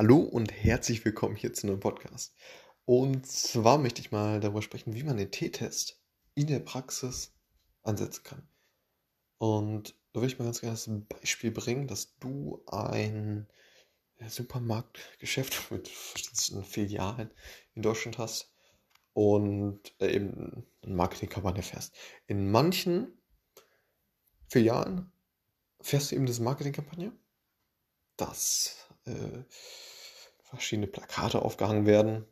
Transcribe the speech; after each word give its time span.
Hallo 0.00 0.16
und 0.16 0.50
herzlich 0.50 1.04
willkommen 1.04 1.36
hier 1.36 1.52
zu 1.52 1.66
einem 1.66 1.78
Podcast. 1.78 2.34
Und 2.86 3.26
zwar 3.26 3.76
möchte 3.76 4.00
ich 4.00 4.10
mal 4.10 4.40
darüber 4.40 4.62
sprechen, 4.62 4.94
wie 4.94 5.02
man 5.02 5.18
den 5.18 5.30
T-Test 5.30 6.00
in 6.34 6.46
der 6.46 6.60
Praxis 6.60 7.34
ansetzen 7.82 8.22
kann. 8.24 8.48
Und 9.36 9.94
da 10.14 10.20
würde 10.22 10.32
ich 10.32 10.38
mal 10.38 10.46
ganz 10.46 10.62
gerne 10.62 10.72
das 10.72 10.88
Beispiel 11.06 11.50
bringen, 11.50 11.86
dass 11.86 12.16
du 12.16 12.64
ein 12.64 13.46
Supermarktgeschäft 14.26 15.70
mit 15.70 15.86
verschiedenen 15.86 16.64
Filialen 16.64 17.30
in 17.74 17.82
Deutschland 17.82 18.16
hast 18.16 18.54
und 19.12 19.80
äh, 20.00 20.14
eben 20.14 20.66
eine 20.80 20.94
Marketingkampagne 20.94 21.62
fährst. 21.62 21.94
In 22.26 22.50
manchen 22.50 23.20
Filialen 24.48 25.12
fährst 25.82 26.10
du 26.10 26.16
eben 26.16 26.24
diese 26.24 26.42
Marketingkampagne, 26.42 27.12
dass 28.16 28.80
äh, 29.04 29.44
verschiedene 30.50 30.86
Plakate 30.86 31.42
aufgehangen 31.42 31.86
werden, 31.86 32.26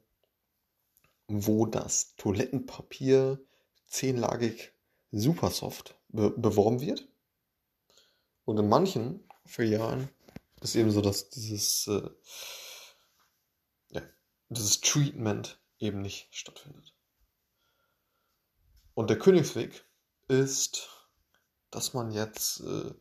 wo 1.29 1.67
das 1.67 2.17
Toilettenpapier 2.17 3.41
zehnlagig 3.87 4.73
Supersoft 5.11 5.99
be 6.09 6.31
beworben 6.31 6.81
wird. 6.81 7.09
Und 8.45 8.59
in 8.59 8.69
manchen 8.69 9.29
Filialen 9.47 10.09
ist 10.61 10.75
eben 10.75 10.91
so, 10.91 11.01
dass 11.01 11.31
dieses, 11.31 11.87
äh, 11.87 12.11
ja, 13.91 14.03
dieses 14.49 14.81
Treatment 14.81 15.61
eben 15.79 16.03
nicht 16.03 16.35
stattfindet. 16.35 16.95
Und 18.95 19.11
der 19.11 19.19
Königsweg 19.19 19.85
ist, 20.27 20.89
dass 21.71 21.95
man 21.95 22.11
jetzt 22.11 22.61
äh, 22.61 22.93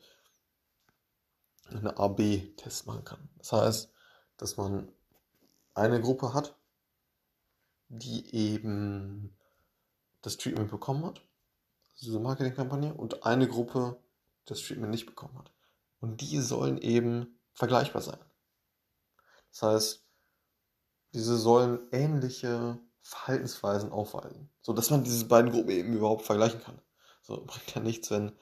einen 1.70 1.88
AB-Test 1.88 2.86
machen 2.86 3.04
kann. 3.04 3.30
Das 3.38 3.52
heißt, 3.52 3.92
dass 4.38 4.58
man 4.58 4.92
eine 5.78 6.02
Gruppe 6.02 6.34
hat, 6.34 6.58
die 7.88 8.34
eben 8.36 9.38
das 10.22 10.38
Treatment 10.38 10.70
bekommen 10.70 11.06
hat, 11.06 11.22
diese 12.02 12.20
Marketingkampagne, 12.20 12.94
und 12.94 13.24
eine 13.24 13.48
Gruppe, 13.48 13.98
die 14.42 14.50
das 14.50 14.62
Treatment 14.62 14.92
nicht 14.92 15.06
bekommen 15.06 15.38
hat. 15.38 15.52
Und 16.00 16.22
die 16.22 16.40
sollen 16.42 16.78
eben 16.78 17.40
vergleichbar 17.54 18.02
sein. 18.02 18.20
Das 19.52 19.62
heißt, 19.62 20.08
diese 21.14 21.38
sollen 21.38 21.88
ähnliche 21.92 22.80
Verhaltensweisen 23.02 23.92
aufweisen, 23.92 24.50
sodass 24.62 24.90
man 24.90 25.04
diese 25.04 25.26
beiden 25.26 25.52
Gruppen 25.52 25.70
eben 25.70 25.94
überhaupt 25.94 26.24
vergleichen 26.24 26.62
kann. 26.62 26.82
So 27.22 27.44
bringt 27.46 27.74
ja 27.74 27.82
nichts, 27.82 28.12
wenn, 28.12 28.38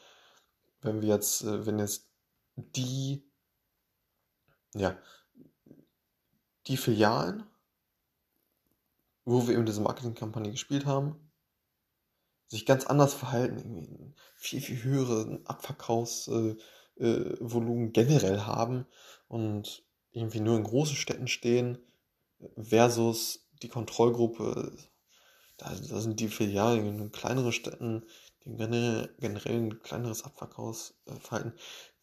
wenn 0.81 1.01
wir 1.01 1.09
jetzt, 1.09 1.43
äh, 1.43 1.65
wenn 1.65 1.79
jetzt 1.79 2.09
die, 2.55 3.29
ja, 4.73 4.97
die 6.67 6.77
Filialen, 6.77 7.43
wo 9.23 9.47
wir 9.47 9.55
eben 9.55 9.65
diese 9.65 9.81
Marketingkampagne 9.81 10.51
gespielt 10.51 10.85
haben, 10.85 11.15
sich 12.47 12.65
ganz 12.65 12.85
anders 12.85 13.13
verhalten, 13.13 13.57
irgendwie 13.57 14.13
viel, 14.35 14.61
viel 14.61 14.83
höhere 14.83 15.41
Abverkaufsvolumen 15.45 16.57
äh, 16.97 17.87
äh, 17.87 17.91
generell 17.91 18.41
haben 18.41 18.85
und 19.27 19.83
irgendwie 20.11 20.39
nur 20.39 20.57
in 20.57 20.63
großen 20.63 20.95
Städten 20.95 21.27
stehen, 21.27 21.79
versus 22.57 23.47
die 23.61 23.69
Kontrollgruppe, 23.69 24.77
da, 25.57 25.69
da 25.69 26.01
sind 26.01 26.19
die 26.19 26.27
Filialen 26.27 26.99
in 26.99 27.11
kleineren 27.11 27.51
Städten, 27.51 28.05
die 28.45 29.09
generell, 29.19 29.55
ein 29.55 29.81
kleineres 29.81 30.23
Abverkaufsverhalten, 30.23 31.53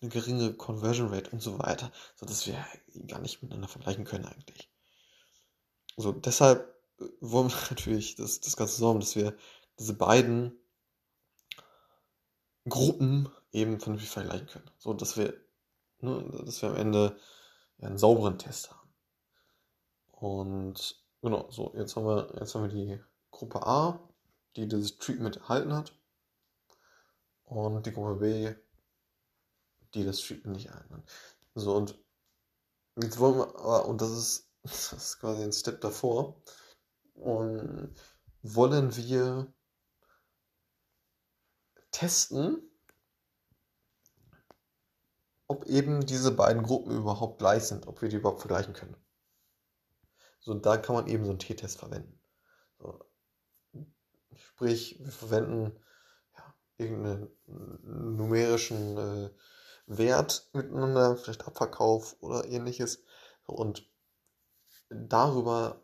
eine 0.00 0.10
geringe 0.10 0.54
Conversion 0.54 1.08
Rate 1.08 1.30
und 1.30 1.40
so 1.40 1.58
weiter, 1.58 1.92
sodass 2.16 2.46
wir 2.46 2.64
gar 3.06 3.20
nicht 3.20 3.42
miteinander 3.42 3.68
vergleichen 3.68 4.04
können 4.04 4.26
eigentlich. 4.26 4.68
So, 5.96 6.12
deshalb 6.12 6.74
äh, 7.00 7.04
wollen 7.20 7.50
wir 7.50 7.56
natürlich 7.70 8.16
das, 8.16 8.40
das 8.40 8.56
Ganze 8.56 8.76
sorgen, 8.76 9.00
dass 9.00 9.16
wir 9.16 9.36
diese 9.78 9.94
beiden 9.94 10.58
Gruppen 12.68 13.28
eben 13.52 13.80
vernünftig 13.80 14.10
vergleichen 14.10 14.46
können. 14.46 14.70
So, 14.78 14.94
dass 14.94 15.16
wir, 15.16 15.34
ne, 16.00 16.24
dass 16.44 16.62
wir 16.62 16.70
am 16.70 16.76
Ende 16.76 17.16
einen 17.80 17.98
sauberen 17.98 18.38
Test 18.38 18.70
haben. 18.70 18.94
Und 20.12 21.02
genau, 21.20 21.50
so, 21.50 21.72
jetzt 21.76 21.96
haben 21.96 22.06
wir, 22.06 22.32
jetzt 22.38 22.54
haben 22.54 22.62
wir 22.62 22.68
die 22.68 23.00
Gruppe 23.30 23.66
A, 23.66 24.08
die 24.56 24.68
dieses 24.68 24.98
Treatment 24.98 25.36
erhalten 25.36 25.74
hat. 25.74 25.92
Und 27.54 27.84
die 27.84 27.92
Gruppe 27.92 28.14
B, 28.20 28.54
die 29.92 30.04
das 30.04 30.20
Treatment 30.20 30.56
nicht 30.56 30.70
hat. 30.70 30.86
So, 31.54 31.76
und 31.76 32.02
jetzt 32.96 33.18
wollen 33.18 33.36
wir, 33.36 33.56
aber, 33.56 33.86
und 33.86 34.00
das 34.00 34.10
ist, 34.10 34.50
das 34.62 34.92
ist 34.92 35.20
quasi 35.20 35.42
ein 35.42 35.52
Step 35.52 35.80
davor. 35.82 36.40
Und 37.14 37.94
wollen 38.42 38.96
wir 38.96 39.52
testen, 41.90 42.62
ob 45.46 45.66
eben 45.66 46.06
diese 46.06 46.30
beiden 46.30 46.62
Gruppen 46.62 46.96
überhaupt 46.96 47.38
gleich 47.38 47.64
sind, 47.64 47.86
ob 47.86 48.00
wir 48.00 48.08
die 48.08 48.16
überhaupt 48.16 48.40
vergleichen 48.40 48.72
können. 48.72 48.96
So, 50.40 50.54
da 50.54 50.78
kann 50.78 50.94
man 50.96 51.06
eben 51.06 51.24
so 51.24 51.30
einen 51.30 51.38
T-Test 51.38 51.78
verwenden. 51.78 52.18
So, 52.78 53.04
sprich, 54.34 54.98
wir 55.00 55.12
verwenden 55.12 55.78
irgendeinen 56.78 57.28
numerischen 58.16 58.96
äh, 58.96 59.30
Wert 59.86 60.48
miteinander, 60.52 61.16
vielleicht 61.16 61.46
Abverkauf 61.46 62.16
oder 62.20 62.46
ähnliches. 62.46 63.04
Und 63.44 63.90
darüber 64.88 65.82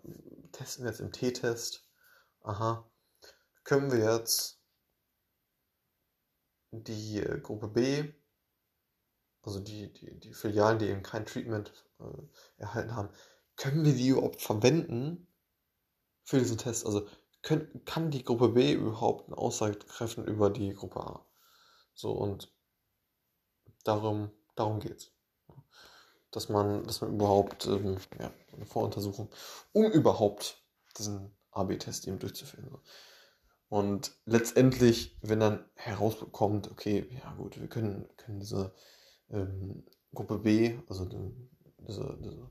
testen 0.53 0.85
wir 0.85 0.91
jetzt 0.91 1.01
im 1.01 1.13
T-Test. 1.13 1.87
Aha, 2.43 2.89
können 3.65 3.91
wir 3.91 4.15
jetzt 4.15 4.63
die 6.71 7.19
äh, 7.19 7.41
Gruppe 7.41 7.69
B, 7.69 8.13
also 9.43 9.61
die, 9.61 9.93
die, 9.93 10.19
die 10.19 10.35
Filialen, 10.35 10.79
die 10.79 10.87
eben 10.87 11.03
kein 11.03 11.27
Treatment 11.27 11.73
äh, 12.01 12.05
erhalten 12.59 12.95
haben, 12.95 13.11
können 13.57 13.85
wir 13.85 13.95
die 13.95 14.09
überhaupt 14.09 14.41
verwenden 14.41 15.27
für 16.25 16.39
diesen 16.39 16.59
Test? 16.59 16.87
Also 16.87 17.09
können, 17.43 17.83
kann 17.85 18.11
die 18.11 18.25
Gruppe 18.25 18.51
B 18.51 18.73
überhaupt 18.73 19.29
eine 19.29 19.39
Aussage 19.39 19.79
treffen 19.79 20.25
über 20.25 20.51
die 20.51 20.75
Gruppe 20.75 21.01
A? 21.01 21.27
So 21.95 22.13
und 22.13 22.53
darum, 23.85 24.31
darum 24.55 24.81
es. 24.81 25.13
Dass 26.31 26.49
man, 26.49 26.85
dass 26.85 27.01
man 27.01 27.15
überhaupt 27.15 27.67
ähm, 27.67 27.97
ja, 28.21 28.31
eine 28.53 28.67
Voruntersuchung, 28.67 29.31
um 29.73 29.91
überhaupt 29.91 30.63
diesen 30.99 31.35
AB-Test 31.53 32.07
eben 32.07 32.19
durchzuführen. 32.19 32.79
Und 33.69 34.13
letztendlich, 34.25 35.17
wenn 35.21 35.41
dann 35.41 35.65
herausbekommt, 35.75 36.71
okay, 36.71 37.09
ja 37.23 37.33
gut, 37.35 37.61
wir 37.61 37.69
können, 37.69 38.09
können 38.17 38.41
diese 38.41 38.75
ähm, 39.31 39.85
Gruppe 40.15 40.39
B, 40.39 40.79
also 40.89 41.05
diese, 41.05 42.19
diese 42.23 42.51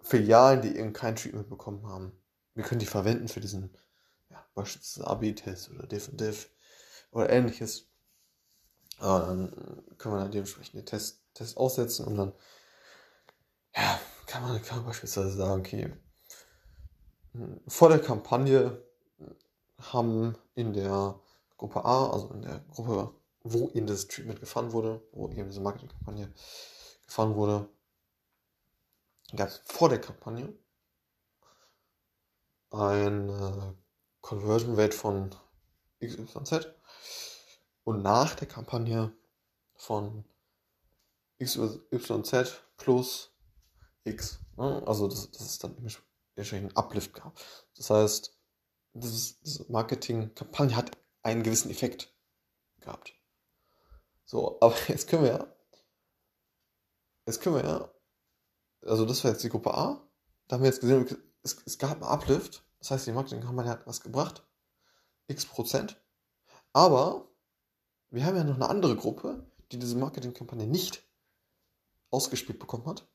Filialen, 0.00 0.62
die 0.62 0.76
eben 0.76 0.92
kein 0.92 1.16
Treatment 1.16 1.48
bekommen 1.48 1.86
haben, 1.86 2.12
wir 2.54 2.64
können 2.64 2.80
die 2.80 2.86
verwenden 2.86 3.28
für 3.28 3.40
diesen, 3.40 3.76
ja, 4.32 4.44
beispielsweise 4.54 5.06
AB-Test 5.06 5.70
oder 5.70 5.86
Diff 5.86 6.50
oder 7.10 7.30
ähnliches. 7.30 7.88
Aber 8.98 9.26
dann 9.26 9.50
können 9.98 10.14
wir 10.14 10.20
dann 10.20 10.30
dementsprechend 10.30 10.74
den 10.74 10.86
Test, 10.86 11.20
aussetzen 11.56 12.06
und 12.06 12.16
dann, 12.16 12.32
ja, 13.74 14.00
kann 14.26 14.42
man, 14.42 14.62
kann 14.62 14.78
man 14.78 14.86
beispielsweise 14.86 15.32
sagen, 15.32 15.60
okay, 15.60 15.92
vor 17.66 17.88
der 17.88 17.98
Kampagne 17.98 18.82
haben 19.78 20.36
in 20.54 20.72
der 20.72 21.18
Gruppe 21.56 21.84
A, 21.84 22.10
also 22.10 22.28
in 22.28 22.42
der 22.42 22.60
Gruppe, 22.70 23.14
wo 23.42 23.70
eben 23.70 23.86
das 23.86 24.06
Treatment 24.08 24.40
gefahren 24.40 24.72
wurde, 24.72 25.02
wo 25.12 25.28
eben 25.30 25.48
diese 25.48 25.60
Marketingkampagne 25.60 26.32
gefahren 27.06 27.34
wurde, 27.34 27.68
gab 29.34 29.48
es 29.48 29.62
vor 29.64 29.88
der 29.88 30.00
Kampagne 30.00 30.54
eine 32.70 33.76
Conversion 34.22 34.74
Rate 34.74 34.96
von 34.96 35.34
XYZ 36.00 36.68
und 37.84 38.02
nach 38.02 38.34
der 38.34 38.48
Kampagne 38.48 39.12
von 39.74 40.24
XYZ 41.42 42.62
plus 42.76 43.30
X. 44.04 44.38
Ne? 44.56 44.82
Also, 44.86 45.08
dass, 45.08 45.30
dass 45.30 45.42
es 45.42 45.58
dann 45.58 45.76
entsprechend 46.36 46.76
Uplift 46.76 47.14
gab. 47.14 47.38
Das 47.76 47.90
heißt, 47.90 48.36
diese 48.94 49.70
Marketing-Kampagne 49.70 50.76
hat 50.76 50.96
einen 51.22 51.42
gewissen 51.42 51.70
Effekt 51.70 52.14
gehabt. 52.80 53.14
So, 54.24 54.58
aber 54.60 54.76
jetzt 54.88 55.08
können 55.08 55.24
wir 55.24 55.30
ja, 55.32 55.46
jetzt 57.26 57.40
können 57.40 57.56
wir 57.56 57.64
ja, 57.64 57.92
also 58.82 59.04
das 59.04 59.22
war 59.24 59.32
jetzt 59.32 59.42
die 59.44 59.48
Gruppe 59.48 59.74
A, 59.74 60.06
da 60.48 60.56
haben 60.56 60.62
wir 60.62 60.70
jetzt 60.70 60.80
gesehen, 60.80 61.06
es, 61.42 61.56
es 61.64 61.78
gab 61.78 61.92
einen 61.92 62.04
Uplift, 62.04 62.64
das 62.82 62.90
heißt, 62.90 63.06
die 63.06 63.12
Marketing-Kampagne 63.12 63.70
hat 63.70 63.86
was 63.86 64.00
gebracht, 64.00 64.42
x 65.28 65.46
Prozent, 65.46 66.02
aber 66.72 67.28
wir 68.10 68.26
haben 68.26 68.36
ja 68.36 68.42
noch 68.42 68.56
eine 68.56 68.68
andere 68.68 68.96
Gruppe, 68.96 69.46
die 69.70 69.78
diese 69.78 69.96
Marketingkampagne 69.96 70.66
nicht 70.66 71.04
ausgespielt 72.10 72.58
bekommen 72.58 72.86
hat. 72.86 73.08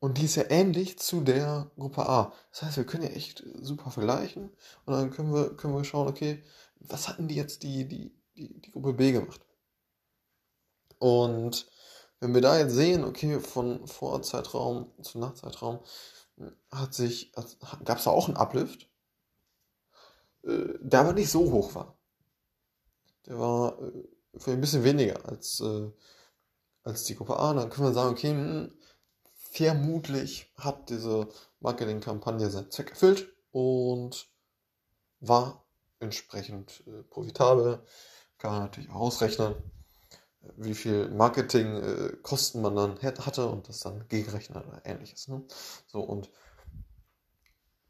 Und 0.00 0.16
die 0.16 0.24
ist 0.24 0.36
ja 0.36 0.44
ähnlich 0.48 0.98
zu 0.98 1.20
der 1.20 1.70
Gruppe 1.76 2.08
A. 2.08 2.32
Das 2.50 2.62
heißt, 2.62 2.76
wir 2.78 2.86
können 2.86 3.04
ja 3.04 3.10
echt 3.10 3.44
super 3.60 3.90
vergleichen 3.90 4.50
und 4.86 4.94
dann 4.94 5.10
können 5.10 5.34
wir, 5.34 5.54
können 5.54 5.74
wir 5.74 5.84
schauen, 5.84 6.08
okay, 6.08 6.42
was 6.80 7.08
hatten 7.08 7.28
die 7.28 7.36
jetzt 7.36 7.62
die, 7.62 7.86
die, 7.86 8.18
die, 8.36 8.58
die 8.58 8.72
Gruppe 8.72 8.94
B 8.94 9.12
gemacht? 9.12 9.46
Und 10.98 11.70
wenn 12.20 12.32
wir 12.32 12.40
da 12.40 12.58
jetzt 12.58 12.72
sehen, 12.72 13.04
okay, 13.04 13.38
von 13.38 13.86
Vorzeitraum 13.86 14.90
zu 15.02 15.18
Nachzeitraum 15.18 15.80
hat 16.70 16.94
sich, 16.94 17.32
gab 17.84 17.98
es 17.98 18.04
da 18.04 18.10
auch 18.10 18.28
einen 18.28 18.36
Uplift, 18.36 18.88
äh, 20.44 20.78
der 20.80 21.00
aber 21.00 21.12
nicht 21.12 21.30
so 21.30 21.50
hoch 21.50 21.74
war. 21.74 21.98
Der 23.26 23.38
war 23.38 23.78
äh, 23.80 24.50
ein 24.50 24.60
bisschen 24.60 24.84
weniger 24.84 25.24
als, 25.28 25.60
äh, 25.60 25.90
als 26.82 27.04
die 27.04 27.14
Gruppe 27.14 27.38
A. 27.38 27.54
Dann 27.54 27.70
können 27.70 27.88
wir 27.88 27.94
sagen, 27.94 28.10
okay, 28.10 28.30
hm, 28.30 28.78
vermutlich 29.34 30.52
hat 30.56 30.88
diese 30.90 31.28
Marketingkampagne 31.60 32.50
seinen 32.50 32.70
Zweck 32.70 32.90
erfüllt 32.90 33.32
und 33.50 34.28
war 35.20 35.64
entsprechend 36.00 36.82
profitabel. 37.10 37.84
Kann 38.38 38.52
man 38.52 38.62
natürlich 38.62 38.90
auch 38.90 38.96
ausrechnen, 38.96 39.54
wie 40.56 40.74
viel 40.74 41.08
Marketingkosten 41.10 42.60
äh, 42.60 42.62
man 42.62 42.76
dann 42.76 43.02
hatte 43.02 43.46
und 43.46 43.68
das 43.68 43.80
dann 43.80 44.06
gegenrechnen 44.08 44.62
oder 44.62 44.82
ähnliches. 44.84 45.28
Ne? 45.28 45.42
So 45.86 46.00
und 46.00 46.30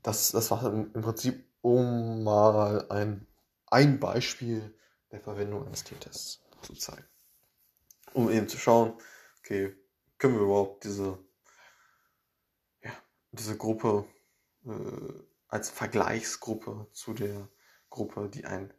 das, 0.03 0.33
das 0.33 0.51
war 0.51 0.65
im 0.65 0.93
Prinzip, 0.93 1.45
um 1.61 2.25
mal 2.25 2.91
ein, 2.91 3.27
ein 3.67 4.01
Beispiel 4.01 4.75
der 5.13 5.21
Verwendung 5.21 5.67
eines 5.67 5.85
T-Tests 5.85 6.41
zu 6.63 6.75
zeigen. 6.75 7.07
Um 8.13 8.31
eben 8.31 8.49
zu 8.49 8.59
schauen, 8.59 8.95
okay, 9.39 9.75
können 10.19 10.35
wir 10.35 10.43
überhaupt 10.43 10.85
diese, 10.85 11.19
ja, 12.83 12.91
diese 13.31 13.57
Gruppe 13.57 14.05
äh, 14.67 15.23
als 15.49 15.71
Vergleichsgruppe 15.71 16.89
zu 16.93 17.15
der 17.15 17.49
Gruppe, 17.91 18.29
die 18.29 18.45
ein 18.45 18.73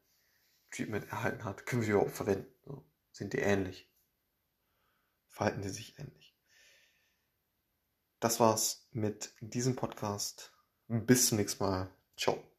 Treatment 0.71 1.07
erhalten 1.09 1.43
hat, 1.45 1.65
können 1.65 1.83
wir 1.83 1.93
überhaupt 1.93 2.15
verwenden? 2.15 2.51
So, 2.65 2.83
sind 3.13 3.31
die 3.31 3.39
ähnlich? 3.39 3.89
Verhalten 5.29 5.61
die 5.61 5.69
sich 5.69 5.97
ähnlich? 5.97 6.35
Das 8.19 8.39
war's 8.39 8.87
mit 8.91 9.33
diesem 9.39 9.75
Podcast. 9.75 10.53
Bis 10.87 11.27
zum 11.27 11.37
nächsten 11.37 11.63
Mal. 11.63 11.89
Ciao. 12.17 12.52